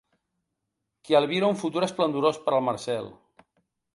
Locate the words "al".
2.57-2.65